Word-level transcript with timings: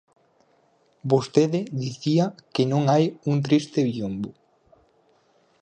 Vostede 1.11 1.59
dicía 1.83 2.25
que 2.53 2.63
non 2.71 2.81
hai 2.91 3.05
un 3.31 3.37
triste 3.45 3.79
biombo. 3.89 4.29